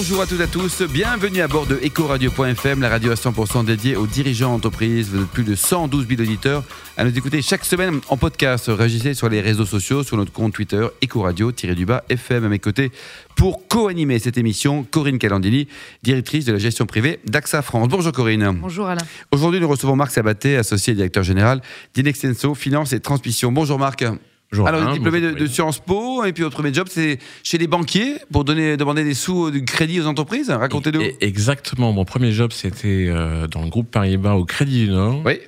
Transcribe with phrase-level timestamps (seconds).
[0.00, 3.66] Bonjour à toutes et à tous, bienvenue à bord de Ecoradio.fm, la radio à 100%
[3.66, 5.10] dédiée aux dirigeants d'entreprise.
[5.10, 6.64] Vous êtes plus de 112 000 auditeurs
[6.96, 8.64] à nous écouter chaque semaine en podcast.
[8.68, 12.92] Réagissez sur les réseaux sociaux, sur notre compte Twitter, Ecoradio-du-bas FM à mes côtés
[13.36, 15.68] pour co-animer cette émission, Corinne Calandini,
[16.02, 17.88] directrice de la gestion privée d'AXA France.
[17.88, 18.58] Bonjour Corinne.
[18.58, 19.04] Bonjour Alain.
[19.32, 21.60] Aujourd'hui, nous recevons Marc Sabaté, associé et directeur général
[21.92, 23.52] d'Inextenso Finance et Transmission.
[23.52, 24.02] Bonjour Marc.
[24.52, 28.44] Alors, diplômé de, Sciences Po, et puis votre premier job, c'est chez les banquiers pour
[28.44, 30.50] donner, demander des sous, euh, du crédit aux entreprises.
[30.50, 31.02] Racontez-nous.
[31.20, 31.92] Exactement.
[31.92, 35.38] Mon premier job, c'était euh, dans le groupe Paribas au Crédit du Nord, Oui.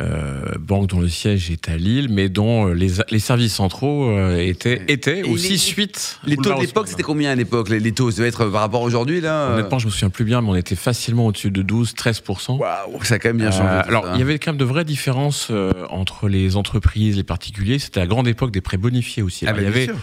[0.00, 4.10] Euh, banque dont le siège est à Lille, mais dont euh, les, les services centraux
[4.10, 6.18] euh, étaient, étaient Et aussi les- suite.
[6.24, 8.60] Les taux de l'époque, c'était combien à l'époque les, les taux Ça devait être par
[8.60, 11.50] rapport à aujourd'hui, là Honnêtement, je me souviens plus bien, mais on était facilement au-dessus
[11.50, 12.58] de 12-13%.
[12.58, 13.64] Waouh, ça a quand même bien changé.
[13.68, 17.78] alors, il y avait quand même de vraies différences euh, entre les entreprises, les particuliers.
[17.78, 19.46] C'était la grande époque des prêts bonifiés aussi.
[19.46, 19.96] Ah, bah, il y bien avait sûr.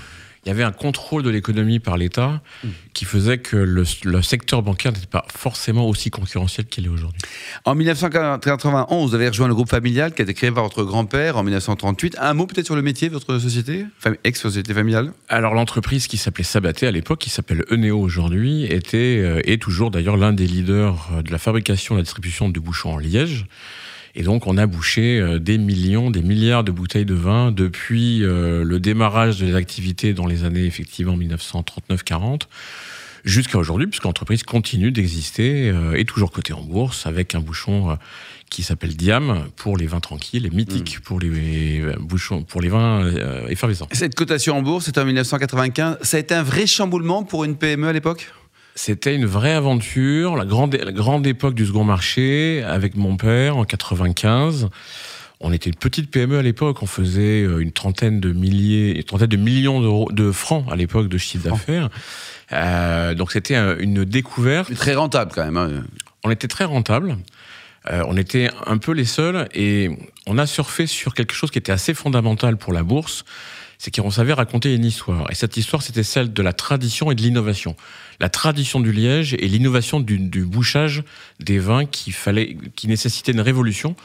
[0.45, 2.67] Il y avait un contrôle de l'économie par l'État Mmh.
[2.93, 7.19] qui faisait que le, le secteur bancaire n'était pas forcément aussi concurrentiel qu'il est aujourd'hui.
[7.65, 11.37] En 1991, vous avez rejoint le groupe familial qui a été créé par votre grand-père
[11.37, 12.17] en 1938.
[12.19, 13.85] Un mot peut-être sur le métier de votre société
[14.23, 15.11] Ex-société familiale?
[15.27, 19.91] Alors l'entreprise qui s'appelait Sabaté à l'époque, qui s'appelle Eneo aujourd'hui, était euh, est toujours
[19.91, 22.97] d'ailleurs l'un des leaders euh, de la fabrication et de la distribution de bouchons en
[22.97, 23.45] Liège.
[24.15, 28.23] Et donc on a bouché euh, des millions, des milliards de bouteilles de vin depuis
[28.23, 32.43] euh, le démarrage des activités dans les années effectivement 1939-40
[33.25, 37.89] jusqu'à aujourd'hui, puisque l'entreprise continue d'exister, euh, est toujours cotée en bourse avec un bouchon
[37.89, 37.95] euh,
[38.49, 43.03] qui s'appelle Diam pour les vins tranquilles et mythique pour les bouchons pour les vins
[43.03, 43.87] euh, effervescents.
[43.91, 45.97] Cette cotation en bourse, c'était en 1995.
[46.01, 48.31] Ça a été un vrai chamboulement pour une PME à l'époque?
[48.77, 53.55] C'était une vraie aventure, la grande, la grande époque du second marché avec mon père
[53.57, 54.69] en 95.
[55.39, 59.03] On était une petite PME à l'époque, on faisait euh, une trentaine de milliers, une
[59.03, 61.89] trentaine de millions de francs à l'époque de chiffre d'affaires.
[62.51, 64.69] Euh, donc c'était un- une découverte.
[64.69, 65.57] Mais Très rentable quand même.
[65.57, 65.83] hein.
[66.23, 67.17] On était très rentable.
[67.91, 69.89] Euh, on était un peu les seuls et
[70.25, 73.23] on a surfé sur quelque chose qui était assez fondamental pour la bourse,
[73.77, 75.29] c'est qu'on savait raconter une histoire.
[75.31, 77.75] Et cette histoire, c'était celle de la tradition et de l'innovation.
[78.19, 81.03] La tradition du liège et l'innovation du, bouchage
[81.39, 83.95] des vins qui fallait, qui nécessitait une révolution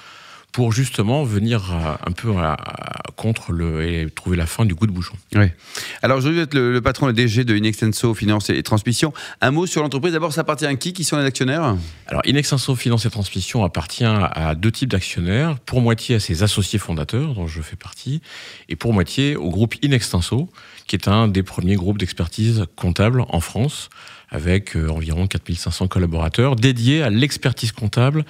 [0.53, 2.89] pour justement venir à- un peu à- à-
[3.20, 5.14] contre le et trouver la fin du goût de bouchon.
[5.34, 5.48] Oui.
[6.00, 9.12] Alors aujourd'hui, vous êtes le, le patron, le DG de Inextenso Finance et Transmission.
[9.42, 10.14] Un mot sur l'entreprise.
[10.14, 10.94] D'abord, ça appartient à qui?
[10.94, 11.76] Qui sont les actionnaires?
[12.06, 16.78] Alors, Inextenso Finance et Transmission appartient à deux types d'actionnaires, pour moitié à ses associés
[16.78, 18.22] fondateurs, dont je fais partie,
[18.70, 20.48] et pour moitié au groupe Inextenso,
[20.86, 23.91] qui est un des premiers groupes d'expertise comptable en France,
[24.30, 28.24] avec euh, environ 4500 collaborateurs, dédiés à l'expertise comptable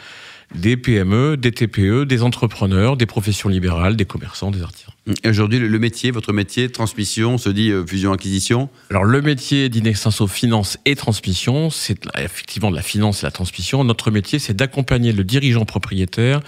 [0.55, 4.93] des PME, des TPE, des entrepreneurs, des professions libérales, des commerçants, des artisans.
[5.23, 8.69] Et Aujourd'hui, le, métier, votre métier, transmission, se dit euh, fusion-acquisition.
[8.91, 13.85] Alors le métier d'Inextenso Finance et Transmission, c'est effectivement de la finance et la transmission.
[13.85, 16.41] Notre métier, c'est d'accompagner le dirigeant propriétaire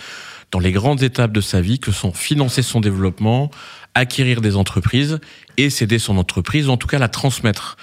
[0.50, 3.50] dans les grandes étapes de sa vie que sont financer son développement,
[3.94, 5.18] acquérir des entreprises
[5.56, 7.76] et céder son entreprise, ou en tout cas la transmettre,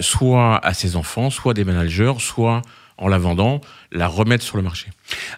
[0.00, 2.62] soit à ses enfants, soit des managers, soit
[2.96, 3.60] en la vendant,
[3.92, 4.88] la remettre sur le marché.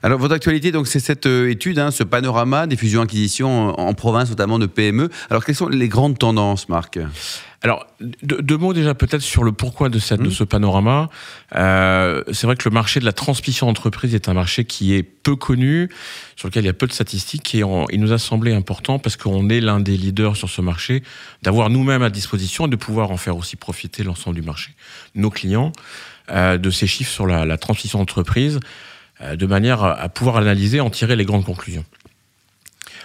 [0.03, 3.95] Alors, votre actualité, donc, c'est cette euh, étude, hein, ce panorama des fusions-acquisitions en, en
[3.95, 5.09] province, notamment de PME.
[5.31, 6.99] Alors, quelles sont les grandes tendances, Marc?
[7.63, 7.87] Alors,
[8.23, 11.09] deux, deux mots déjà peut-être sur le pourquoi de, cette, de ce panorama.
[11.57, 15.03] Euh, c'est vrai que le marché de la transmission d'entreprise est un marché qui est
[15.03, 15.89] peu connu,
[16.37, 18.99] sur lequel il y a peu de statistiques, et on- il nous a semblé important,
[18.99, 21.03] parce qu'on est l'un des leaders sur ce marché,
[21.43, 24.73] d'avoir nous-mêmes à disposition et de pouvoir en faire aussi profiter l'ensemble du marché,
[25.15, 25.73] nos clients,
[26.29, 28.61] de ces chiffres sur la, la transmission d'entreprise,
[29.23, 31.85] euh, de manière à, pouvoir analyser, en tirer les grandes conclusions.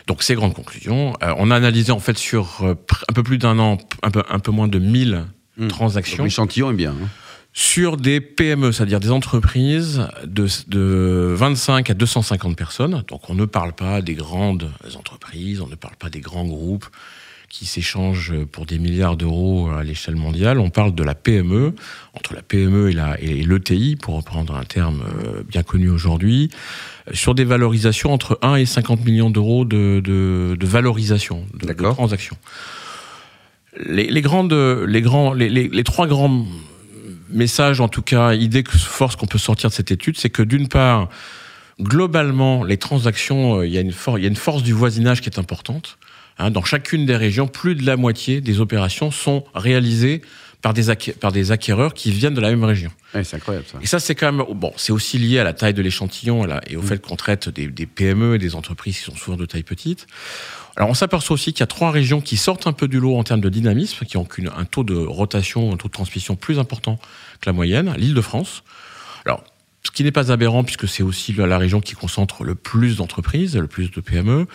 [0.08, 2.76] Donc ces grandes conclusions, euh, on a analysé en fait sur euh,
[3.10, 5.26] un peu plus d'un an, un peu, un peu moins de 1000
[5.58, 5.68] Hmm.
[5.68, 6.92] transactions L'échantillon est bien.
[6.92, 7.08] hein.
[7.52, 13.04] sur des PME, c'est-à-dire des entreprises de, de 25 à 250 personnes.
[13.10, 16.88] Donc on ne parle pas des grandes entreprises, on ne parle pas des grands groupes
[17.52, 20.58] qui s'échangent pour des milliards d'euros à l'échelle mondiale.
[20.60, 21.74] On parle de la PME,
[22.14, 26.50] entre la PME et la- et l'ETI, pour reprendre un terme euh, bien connu aujourd'hui,
[27.08, 31.68] euh, sur des valorisations entre 1 et 50 millions d'euros de, de, de valorisation, de,
[31.94, 32.38] transactions.
[33.86, 36.46] Les, les grandes, les grands, les, trois grands
[37.30, 40.44] messages, en tout cas, idée que force qu'on peut sortir de cette étude, c'est que
[40.44, 41.10] d'une part,
[41.82, 44.74] globalement, les transactions, euh, il y, a une for- il y a une force du
[44.74, 45.98] voisinage qui est importante.
[46.42, 50.22] Hein, dans chacune des régions, plus de la moitié des opérations sont réalisées
[50.64, 52.92] par des, par des acquéreurs qui viennent de la même région.
[53.14, 53.78] c'est incroyable ça.
[53.82, 54.46] Et ça, c'est quand même.
[54.56, 56.86] Bon, c'est aussi lié à la taille de l'échantillon et au mm.
[56.86, 60.08] fait qu'on traite des, des, PME et des entreprises qui sont souvent de taille petite.
[60.76, 63.18] Alors, on s'aperçoit aussi qu'il y a trois régions qui sortent un peu du lot
[63.18, 66.58] en termes de dynamisme, qui ont un taux de rotation, un taux de transmission plus
[66.58, 66.98] important
[67.40, 67.94] que la moyenne.
[67.98, 68.64] L'île de France.
[69.26, 69.44] Alors,
[69.84, 73.58] ce qui n'est pas aberrant puisque c'est aussi la région qui concentre le plus d'entreprises,
[73.58, 74.48] le plus de PME.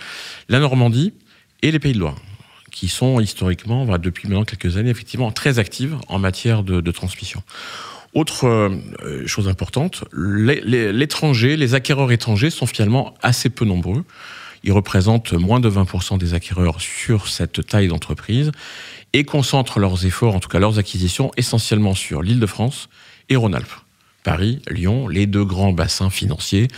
[0.49, 1.13] La Normandie
[1.63, 2.17] et les Pays de Loire
[2.77, 7.43] qui sont historiquement, depuis maintenant quelques années, effectivement très actives en matière de, transmission.
[8.13, 14.05] Autre euh, chose importante, l'étranger, les, acquéreurs étrangers sont finalement assez peu nombreux.
[14.63, 18.53] Ils représentent moins de 20% des acquéreurs sur cette taille d'entreprise
[19.15, 22.91] et concentrent leurs efforts, en tout cas leurs acquisitions, essentiellement sur l'île de France
[23.31, 23.73] et Rhône-Alpes.
[24.23, 26.69] Paris, Lyon, les deux grands bassins financiers.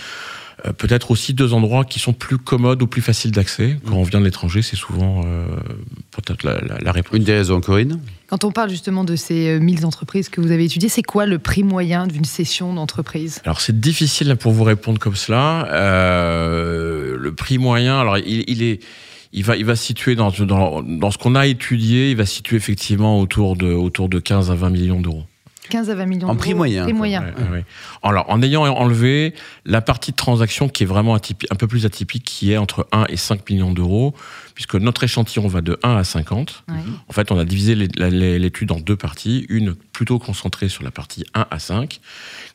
[0.67, 3.77] Euh, peut-être aussi deux endroits qui sont plus commodes ou plus faciles d'accès.
[3.87, 5.47] Quand on vient de l'étranger, c'est souvent euh,
[6.11, 7.17] peut-être la, réponse.
[7.17, 10.51] Une des raisons, Corinne Quand on parle justement de ces 1000 euh, entreprises que vous
[10.51, 13.41] avez étudiées, c'est quoi le prix moyen d'une session d'entreprise?
[13.45, 15.69] Alors c'est difficile pour vous répondre comme cela.
[15.71, 18.81] le prix moyen, alors il, est
[19.33, 22.57] il va, il va situer dans, dans, dans ce qu'on a étudié, il va situer
[22.57, 25.25] effectivement autour de, autour de 15 à 20 millions d'euros.
[25.69, 26.87] 15 à 20 millions En prix moyen.
[28.03, 29.35] Alors, en ayant enlevé
[29.65, 33.07] la partie de transaction qui est vraiment un peu plus atypique, qui est entre 1
[33.09, 34.15] et 5 millions d'euros,
[34.55, 36.65] puisque notre échantillon va de 1 à 50.
[37.09, 39.47] En fait, on a divisé l'étude en deux parties.
[39.49, 42.01] Une plutôt concentrée sur la partie 1 à 5,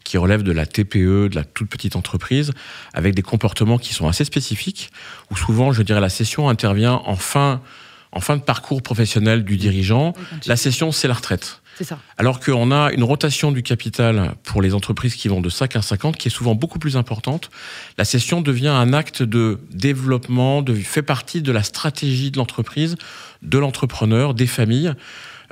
[0.04, 2.52] qui relève de la TPE, de la toute petite entreprise,
[2.94, 4.92] avec des comportements qui sont assez spécifiques,
[5.32, 7.62] où souvent, je dirais, la session intervient en fin,
[8.12, 10.14] en fin de parcours professionnel du dirigeant.
[10.46, 11.62] La session, c'est la retraite.
[11.82, 12.00] Ça.
[12.18, 15.82] Alors qu'on a une rotation du capital pour les entreprises qui vont de 5 à
[15.82, 17.50] 50 qui est souvent beaucoup plus importante.
[17.98, 22.96] La cession devient un acte de développement, de, fait partie de la stratégie de l'entreprise,
[23.42, 24.94] de l'entrepreneur, des familles.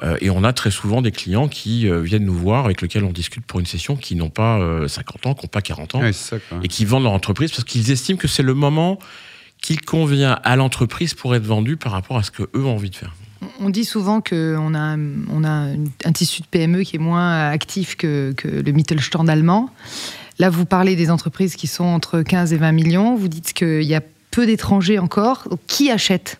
[0.03, 3.03] Euh, et on a très souvent des clients qui euh, viennent nous voir, avec lesquels
[3.03, 5.95] on discute pour une session, qui n'ont pas 50 euh, ans, qui n'ont pas 40
[5.95, 6.01] ans,
[6.63, 8.99] et qui vendent leur entreprise parce qu'ils estiment que c'est le moment
[9.61, 12.95] qui convient à l'entreprise pour être vendu par rapport à ce qu'eux ont envie de
[12.95, 13.13] faire.
[13.59, 15.67] On dit souvent qu'on a, on a
[16.05, 19.69] un tissu de PME qui est moins actif que, le Mittelstand allemand.
[20.39, 23.15] Là, vous parlez des entreprises qui sont entre 15 et 20 millions.
[23.15, 24.01] Vous dites qu'il y a
[24.31, 25.47] peu d'étrangers encore.
[25.67, 26.39] Qui achète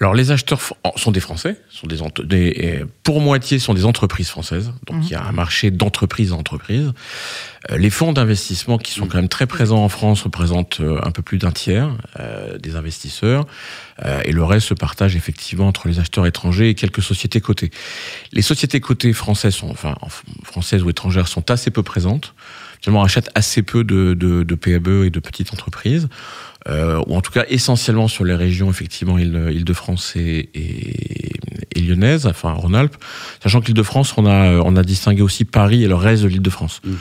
[0.00, 0.60] alors les acheteurs
[0.96, 5.24] sont des Français, sont des, pour moitié sont des entreprises françaises, donc il y a
[5.24, 6.92] un marché d'entreprise à entreprise.
[7.70, 11.10] Euh, les fonds d'investissement qui sont quand même très présents en France représentent euh, un
[11.10, 11.90] peu plus d'un tiers
[12.20, 13.46] euh, des investisseurs,
[14.24, 17.72] et le reste se partage effectivement entre les acheteurs étrangers et quelques sociétés cotées.
[18.32, 19.96] Les sociétés cotées françaises, sont, enfin
[20.44, 22.32] françaises ou étrangères, sont assez peu présentes.
[22.80, 26.08] Finalement, achètent assez peu de, de, de PME et de petites entreprises
[26.66, 31.32] euh, ou en tout cas essentiellement sur les régions effectivement Île-de-France et, et,
[31.76, 32.96] et, lyonnaise, enfin Rhône-Alpes,
[33.42, 36.80] sachant que l'Île-de-France, on a, on a distingué aussi Paris et le reste de l'Île-de-France.
[36.84, 36.94] Mmh.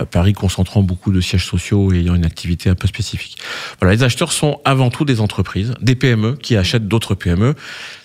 [0.00, 3.38] Euh, Paris concentrant beaucoup de sièges sociaux et ayant une activité un peu spécifique.
[3.80, 7.54] Voilà, les acheteurs sont avant tout des entreprises, des PME qui achètent d'autres PME.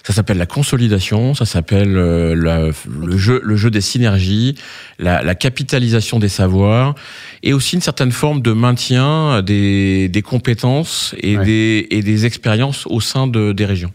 [0.04, 4.56] Ça s'appelle la consolidation, ça s'appelle euh, le, jeu, le jeu des synergies,
[5.00, 6.96] la, la, capitalisation des savoirs
[7.44, 12.86] et aussi une certaine forme de maintien des, des compétences et, des, et des expériences
[12.88, 13.92] au sein de, des régions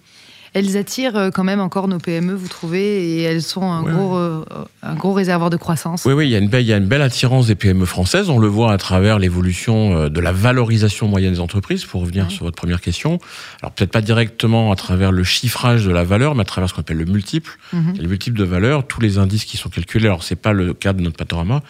[0.55, 4.17] elles attirent euh, quand même encore nos PME, vous trouvez, et elles sont un, gros,
[4.17, 4.45] euh,
[4.83, 6.05] un gros réservoir de croissance.
[6.05, 7.85] Oui, oui, il y, a une belle, il y a une belle attirance des PME
[7.85, 8.31] françaises.
[8.31, 12.31] On le voit à travers l'évolution euh, de la valorisation moyenne des entreprises, pour revenir
[12.31, 13.19] sur votre première question.
[13.63, 16.75] Alors peut-être pas directement à travers le chiffrage de la valeur, mais à travers ce
[16.75, 17.59] qu'on appelle le multiple.
[17.73, 17.95] Mhm.
[18.01, 20.07] Le multiple de valeur, tous les indices qui sont calculés.
[20.07, 21.63] Alors c'est pas le cas de notre panorama.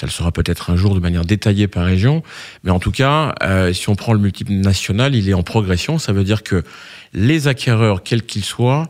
[0.00, 2.22] Ça le sera peut-être un jour de manière détaillée par région.
[2.64, 3.34] Mais en tout cas,
[3.74, 5.98] si on prend le multiple national, il est en progression.
[5.98, 6.64] Ça veut dire que
[7.12, 8.88] les acquéreurs, quels qu'ils soient,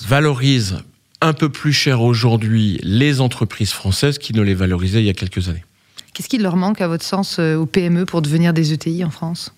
[0.00, 0.78] valorisent
[1.20, 5.14] un peu plus cher aujourd'hui les entreprises françaises qui ne les valorisaient il y a
[5.14, 5.64] quelques années.
[6.14, 9.10] Qu'est-ce qui leur manque, à votre sens, euh, aux PME pour devenir des ETI en
[9.10, 9.54] France?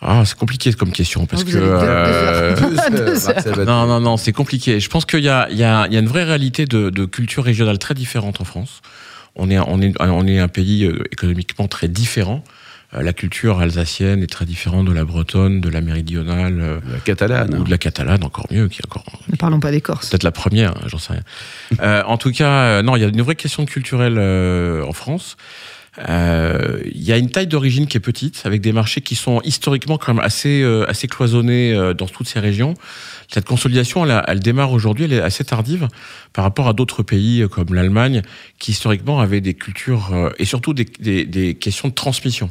[0.00, 2.54] Ah, c'est compliqué comme question parce que euh,
[3.64, 4.78] non non non c'est compliqué.
[4.78, 7.80] Je pense qu'il y a il y a, une vraie réalité de, de, culture régionale
[7.80, 8.80] très différente en France.
[9.38, 12.44] On est on est on est un pays euh, économiquement très différent.
[12.94, 16.98] Euh, la culture alsacienne est très différente de la bretonne, de la méridionale, euh, la
[17.00, 18.68] catalane, ou de la catalane, encore mieux.
[18.68, 20.08] Qui encore, ne parlons pas des Corses.
[20.08, 21.22] Peut-être la première, hein, j'en sais rien.
[21.82, 25.36] euh, en tout cas, non, il y a une vraie question culturelle euh, en France.
[26.08, 29.40] Euh, il y a une taille d'origine qui est petite, avec des marchés qui sont
[29.42, 32.74] historiquement quand même assez, euh, assez cloisonnés euh, dans toutes ces régions.
[33.28, 35.88] Cette consolidation, elle, elle démarre aujourd'hui, elle est assez tardive
[36.32, 38.22] par rapport à d'autres pays comme l'Allemagne,
[38.58, 42.50] qui historiquement avaient des cultures et surtout des, des, des questions de transmission.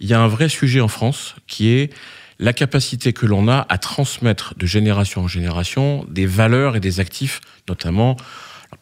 [0.00, 1.92] Il y a un vrai sujet en France qui est
[2.38, 7.00] la capacité que l'on a à transmettre de génération en génération des valeurs et des
[7.00, 8.16] actifs, notamment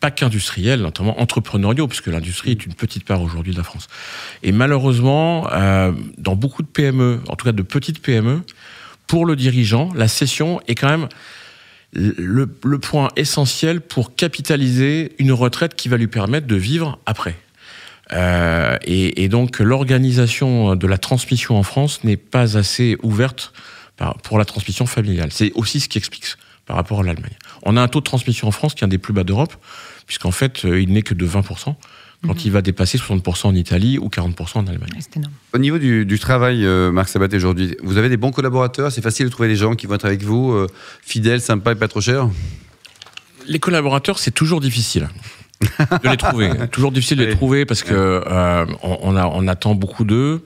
[0.00, 3.88] pas qu'industriels, notamment entrepreneuriaux, puisque l'industrie est une petite part aujourd'hui de la France.
[4.42, 8.42] Et malheureusement, euh, dans beaucoup de PME, en tout cas de petites PME,
[9.06, 11.08] pour le dirigeant, la cession est quand même
[11.94, 12.46] le,
[12.78, 17.37] point essentiel pour capitaliser une retraite qui va lui permettre de vivre après.
[18.12, 23.52] Euh, et, et, donc l'organisation de la transmission en France n'est pas assez ouverte
[24.22, 25.30] pour la transmission familiale.
[25.32, 26.37] C'est aussi ce qui explique
[26.73, 27.37] par rapport à l'Allemagne.
[27.64, 29.52] On a un taux de transmission en France qui est un des plus bas d'Europe,
[30.07, 31.76] puisqu'en fait, euh, il n'est que de 20%, quand
[32.25, 32.38] mmh.
[32.47, 34.88] il va dépasser 60% en Italie ou 40% en Allemagne.
[35.52, 39.02] Au niveau du, du travail, euh, Marc Sabat, aujourd'hui, vous avez des bons collaborateurs C'est
[39.02, 40.67] facile de trouver des gens qui vont être avec vous, euh,
[41.02, 42.26] fidèles, sympas et pas trop chers?
[43.47, 45.11] Les collaborateurs, c'est toujours difficile
[45.61, 46.52] de les trouver.
[46.73, 50.43] Toujours difficile de les trouver parce que euh, on, a, on, attend beaucoup d'eux.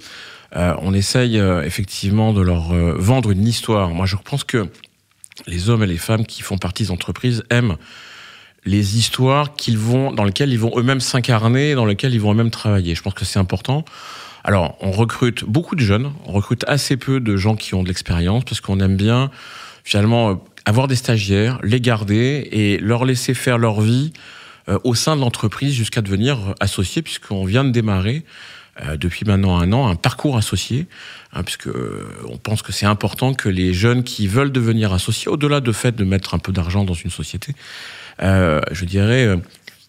[0.55, 3.91] Euh, on essaye euh, effectivement de leur euh, vendre une histoire.
[3.91, 4.69] Moi, je pense que
[5.47, 7.77] les hommes et les femmes qui font partie des entreprises aiment
[8.65, 9.55] les histoires
[10.15, 12.95] dans lesquelles ils vont eux-mêmes s'incarner, dans lesquelles ils vont eux-mêmes travailler.
[12.95, 13.85] Je pense que c'est important.
[14.43, 17.89] Alors, on recrute beaucoup de jeunes, on recrute assez peu de gens qui ont de
[17.89, 19.31] l'expérience parce qu'on aime bien
[19.85, 24.13] finalement avoir des stagiaires, les garder et leur laisser faire leur vie
[24.69, 28.56] euh, au sein de l'entreprise jusqu'à devenir associé, puisqu'on vient de démarrer euh,
[28.97, 30.87] depuis maintenant un an un parcours associé,
[31.33, 35.29] hein, puisque euh, on pense que c'est important que les jeunes qui veulent devenir associés,
[35.29, 37.55] au-delà de fait de mettre un peu d'argent dans une société,
[38.21, 39.39] je dirais,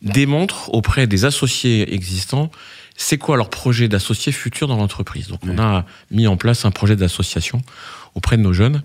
[0.02, 2.52] démontrent auprès des associés existants
[2.98, 5.28] c'est quoi leur projet d'associé futur dans l'entreprise.
[5.28, 7.62] Donc on a mis en place un projet d'association
[8.16, 8.82] auprès de nos jeunes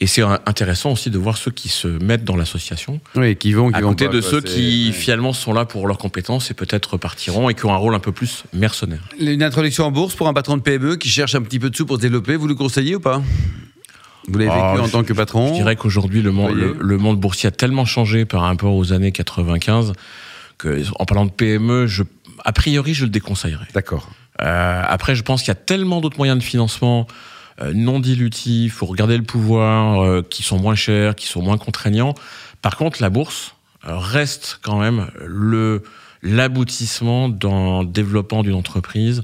[0.00, 3.00] et c'est intéressant aussi de voir ceux qui se mettent dans l'association.
[3.14, 4.92] Oui, qui vont, qui à vont côté pas, de quoi, ceux qui ouais.
[4.92, 8.00] finalement sont là pour leurs compétences et peut-être repartiront et qui ont un rôle un
[8.00, 9.00] peu plus mercenaire.
[9.20, 11.76] Une introduction en bourse pour un patron de PME qui cherche un petit peu de
[11.76, 13.22] sous pour se développer, vous le conseillez ou pas?
[14.26, 16.66] Vous l'avez Ah, vécu en je- tant que patron Je dirais qu'aujourd'hui, le, monde- Voyez.
[16.66, 19.92] le, le monde boursier a tellement changé par rapport aux années 95
[20.58, 22.02] que, en parlant de PME, je,
[22.44, 23.66] a priori, je le déconseillerais.
[23.74, 24.08] D'accord.
[24.40, 27.06] Euh, après, je pense qu'il y a tellement d'autres moyens de financement
[27.74, 32.14] non dilutifs, faut regarder le pouvoir, euh, qui sont moins chers, qui sont moins contraignants.
[32.62, 33.54] Par contre, la bourse
[33.86, 35.82] euh, reste quand même le
[36.22, 39.22] l'aboutissement le développement d'une entreprise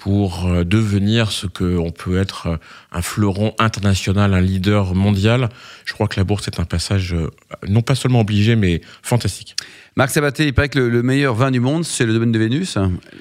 [0.00, 2.56] pour euh, devenir ce que on peut être euh,
[2.90, 5.50] un fleuron international, un leader mondial.
[5.84, 7.28] Je crois que la bourse est un passage euh,
[7.68, 9.56] non pas seulement obligé, mais fantastique.
[9.96, 12.38] Marc Sabaté, il paraît que le, le meilleur vin du monde, c'est le domaine de
[12.38, 12.78] Vénus.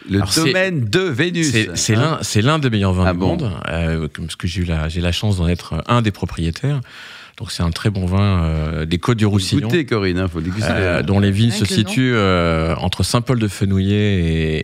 [0.09, 1.53] Le Alors, domaine de Vénus.
[1.75, 4.65] C'est Hein l'un, des meilleurs vins Ah du bon monde, euh, parce que j'ai eu
[4.65, 6.79] la, la chance d'en être un des propriétaires.
[7.39, 10.41] Donc c'est un très bon vin euh, des Côtes du Roussillon, Goûtez, Corinne, il faut
[10.41, 10.69] déguster.
[10.71, 14.57] euh, dont les vignes Avec se le situent euh, entre Saint-Paul-de-Fenouillet et,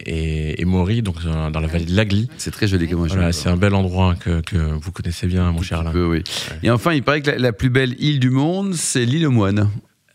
[0.56, 2.28] et, et Maury, donc dans la vallée de l'Agly.
[2.38, 5.62] c'est très joli comme Voilà, c'est un bel endroit que, que vous connaissez bien, mon
[5.62, 5.92] cher Alain.
[5.92, 6.24] peu, oui.
[6.64, 9.32] Et enfin, il paraît que la, la plus belle île du monde, c'est l'île aux
[9.32, 9.70] moines.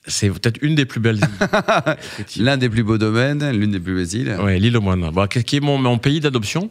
[0.07, 2.43] C'est peut-être une des plus belles îles.
[2.45, 4.37] L'un des plus beaux domaines, l'une des plus belles îles.
[4.43, 5.09] ouais, l'île aux moines.
[5.13, 6.71] Bon, qui est mon, mon pays d'adoption,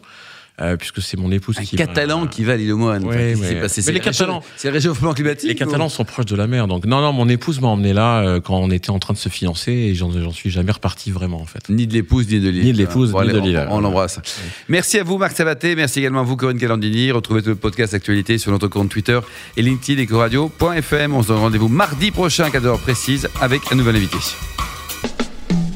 [0.61, 3.03] euh, puisque c'est mon épouse Un qui Catalan m'a- qui va à l'île aux moines.
[3.05, 3.81] Ouais, Enfin, s'est passé?
[3.87, 6.67] Mais les Catalans- C'est le réchauffement climatique Les Catalans ou- sont proches de la mer,
[6.67, 9.19] donc non, non, mon épouse m'a emmené là euh, quand on était en train de
[9.19, 11.69] se fiancer et j'en suis jamais reparti vraiment en fait.
[11.69, 12.63] Ni de l'épouse, ni de l'île.
[12.65, 13.67] Ni de l'épouse, ni de l'île.
[13.69, 14.19] On, l'embrasse.
[14.67, 15.75] Merci à vous, Marc Sabaté.
[15.75, 17.11] Merci également à vous, Corinne Calandini.
[17.11, 19.19] Retrouvez tout le podcast Actualité sur notre compte Twitter
[19.57, 21.13] et LinkedIn Ecoradio.fm.
[21.15, 24.17] On se donne rendez-vous mardi prochain à 4h précise avec un nouvel invité.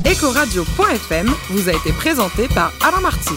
[0.05, 3.33] Ecoradio.fm vous a été présenté par Alain Marty.